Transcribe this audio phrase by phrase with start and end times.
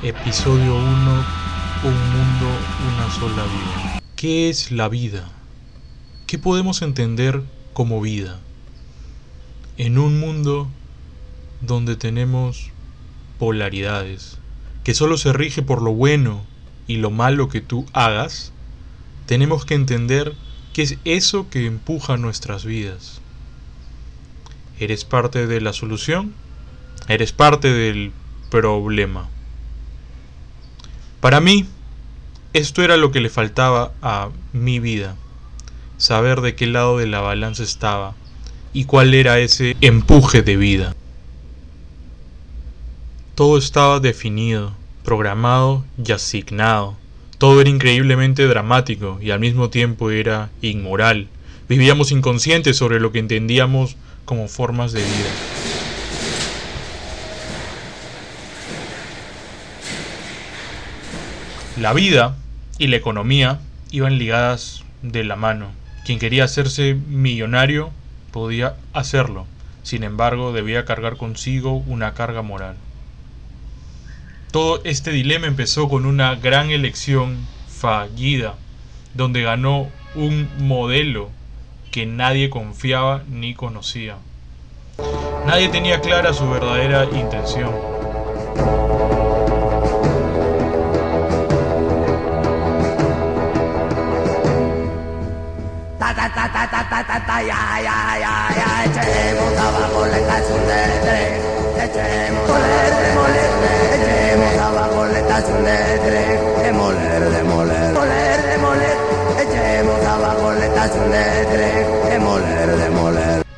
[0.00, 0.84] Episodio 1.
[1.82, 2.46] Un mundo,
[2.94, 4.00] una sola vida.
[4.14, 5.28] ¿Qué es la vida?
[6.28, 8.38] ¿Qué podemos entender como vida?
[9.76, 10.68] En un mundo
[11.62, 12.70] donde tenemos
[13.40, 14.38] polaridades,
[14.84, 16.44] que solo se rige por lo bueno
[16.86, 18.52] y lo malo que tú hagas,
[19.26, 20.36] tenemos que entender
[20.74, 23.20] qué es eso que empuja nuestras vidas.
[24.78, 26.34] ¿Eres parte de la solución?
[27.08, 28.12] ¿Eres parte del
[28.48, 29.28] problema?
[31.20, 31.66] Para mí,
[32.52, 35.16] esto era lo que le faltaba a mi vida,
[35.96, 38.14] saber de qué lado de la balanza estaba
[38.72, 40.94] y cuál era ese empuje de vida.
[43.34, 46.96] Todo estaba definido, programado y asignado.
[47.38, 51.26] Todo era increíblemente dramático y al mismo tiempo era inmoral.
[51.68, 55.34] Vivíamos inconscientes sobre lo que entendíamos como formas de vida.
[61.80, 62.34] La vida
[62.78, 63.60] y la economía
[63.92, 65.68] iban ligadas de la mano.
[66.04, 67.90] Quien quería hacerse millonario
[68.32, 69.46] podía hacerlo,
[69.84, 72.74] sin embargo debía cargar consigo una carga moral.
[74.50, 77.36] Todo este dilema empezó con una gran elección
[77.68, 78.56] fallida,
[79.14, 81.30] donde ganó un modelo
[81.92, 84.16] que nadie confiaba ni conocía.
[85.46, 87.70] Nadie tenía clara su verdadera intención.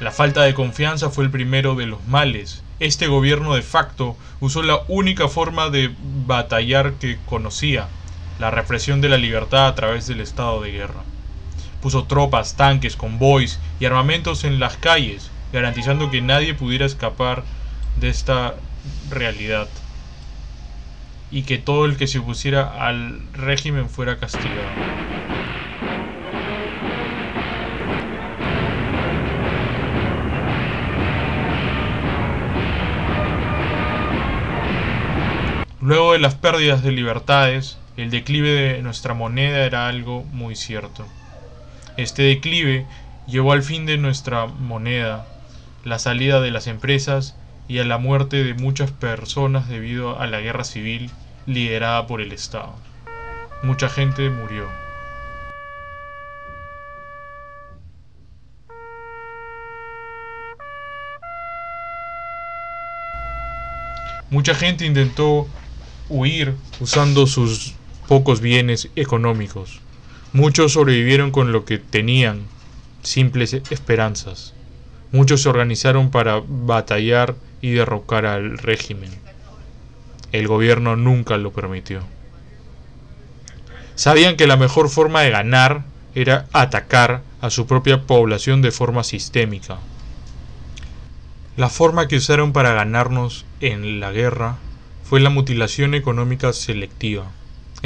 [0.00, 2.62] La falta de confianza fue el primero de los males.
[2.80, 5.94] Este gobierno de facto usó la única forma de
[6.26, 7.88] batallar que conocía,
[8.38, 11.02] la represión de la libertad a través del estado de guerra.
[11.80, 17.44] Puso tropas, tanques, convoys y armamentos en las calles, garantizando que nadie pudiera escapar
[18.00, 18.54] de esta
[19.10, 19.68] realidad
[21.30, 24.96] y que todo el que se opusiera al régimen fuera castigado.
[35.80, 41.06] Luego de las pérdidas de libertades, el declive de nuestra moneda era algo muy cierto.
[41.96, 42.84] Este declive
[43.26, 45.26] llevó al fin de nuestra moneda,
[45.82, 47.36] la salida de las empresas
[47.68, 51.10] y a la muerte de muchas personas debido a la guerra civil
[51.46, 52.74] liderada por el Estado.
[53.62, 54.68] Mucha gente murió.
[64.28, 65.48] Mucha gente intentó
[66.10, 67.74] huir usando sus
[68.06, 69.80] pocos bienes económicos.
[70.36, 72.42] Muchos sobrevivieron con lo que tenían,
[73.02, 74.52] simples esperanzas.
[75.10, 79.08] Muchos se organizaron para batallar y derrocar al régimen.
[80.32, 82.02] El gobierno nunca lo permitió.
[83.94, 89.04] Sabían que la mejor forma de ganar era atacar a su propia población de forma
[89.04, 89.78] sistémica.
[91.56, 94.56] La forma que usaron para ganarnos en la guerra
[95.02, 97.24] fue la mutilación económica selectiva.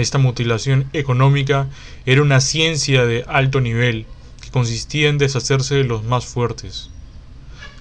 [0.00, 1.68] Esta mutilación económica
[2.06, 4.06] era una ciencia de alto nivel
[4.40, 6.88] que consistía en deshacerse de los más fuertes.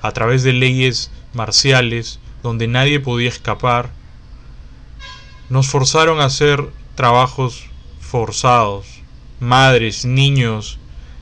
[0.01, 3.91] A través de leyes marciales donde nadie podía escapar,
[5.49, 7.67] nos forzaron a hacer trabajos
[8.01, 8.85] forzados.
[9.39, 10.77] Madres, niños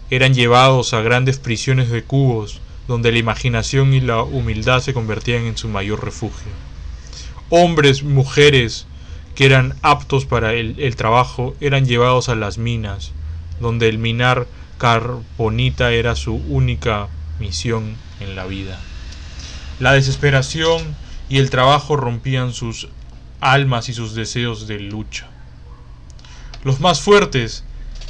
[0.09, 5.43] eran llevados a grandes prisiones de cubos donde la imaginación y la humildad se convertían
[5.43, 6.51] en su mayor refugio.
[7.51, 8.87] Hombres, mujeres
[9.37, 13.11] que eran aptos para el, el, trabajo eran llevados a las minas,
[13.61, 14.47] donde el minar
[14.79, 17.07] carbonita era su única
[17.39, 18.79] misión en la vida.
[19.79, 20.81] La desesperación
[21.29, 22.89] y el trabajo rompían sus
[23.39, 25.27] almas y sus deseos de lucha.
[26.63, 27.63] Los más fuertes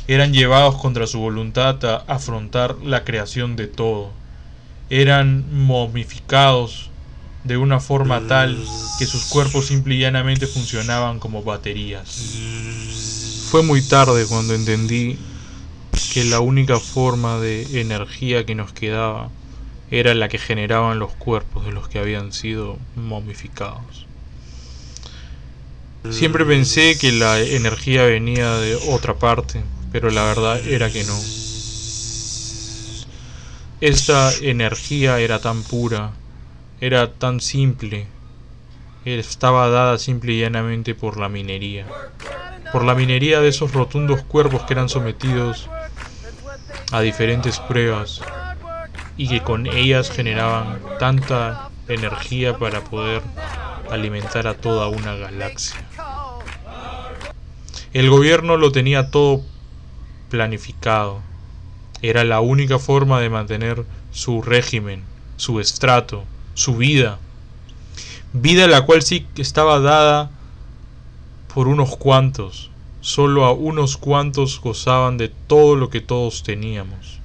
[0.07, 4.11] eran llevados contra su voluntad a afrontar la creación de todo.
[4.89, 6.89] Eran momificados
[7.43, 8.57] de una forma tal
[8.99, 12.07] que sus cuerpos simple y llanamente funcionaban como baterías.
[13.49, 15.17] Fue muy tarde cuando entendí
[16.13, 19.29] que la única forma de energía que nos quedaba
[19.89, 24.05] era la que generaban los cuerpos de los que habían sido momificados.
[26.09, 29.61] Siempre pensé que la energía venía de otra parte,
[29.91, 31.17] pero la verdad era que no.
[33.81, 36.11] Esta energía era tan pura,
[36.79, 38.07] era tan simple,
[39.03, 41.85] estaba dada simple y llanamente por la minería.
[42.71, 45.69] Por la minería de esos rotundos cuerpos que eran sometidos
[46.91, 48.21] a diferentes pruebas
[49.15, 53.21] y que con ellas generaban tanta energía para poder
[53.89, 55.77] alimentar a toda una galaxia.
[57.93, 59.41] El gobierno lo tenía todo
[60.29, 61.21] planificado.
[62.01, 65.03] Era la única forma de mantener su régimen,
[65.37, 66.25] su estrato,
[66.57, 67.19] su vida.
[68.33, 70.31] Vida la cual sí estaba dada
[71.53, 72.71] por unos cuantos.
[72.99, 77.19] Solo a unos cuantos gozaban de todo lo que todos teníamos.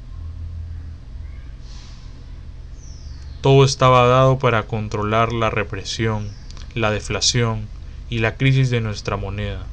[3.40, 6.28] Todo estaba dado para controlar la represión,
[6.74, 7.66] la deflación
[8.10, 9.64] y la crisis de nuestra moneda.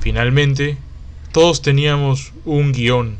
[0.00, 0.76] Finalmente,
[1.30, 3.16] todos teníamos un guion,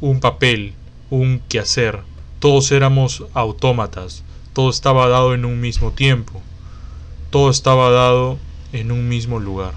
[0.00, 0.74] un papel,
[1.10, 2.00] un quehacer,
[2.38, 6.40] todos éramos autómatas, todo estaba dado en un mismo tiempo,
[7.30, 8.38] todo estaba dado
[8.72, 9.74] en un mismo lugar.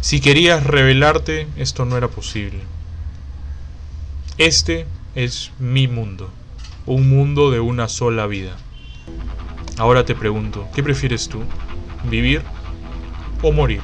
[0.00, 2.60] Si querías revelarte, esto no era posible.
[4.38, 6.30] Este es mi mundo,
[6.86, 8.56] un mundo de una sola vida.
[9.76, 11.42] Ahora te pregunto, ¿qué prefieres tú?
[12.08, 12.42] ¿Vivir
[13.42, 13.82] o morir?